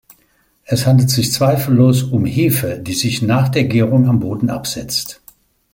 Es 0.63 0.87
handelt 0.87 1.11
sich 1.11 1.31
zweifellos 1.31 2.01
um 2.01 2.25
Hefe, 2.25 2.79
die 2.79 2.95
sich 2.95 3.21
nach 3.21 3.49
der 3.49 3.65
Gärung 3.65 4.09
am 4.09 4.19
Boden 4.19 4.49
absetzt. 4.49 5.21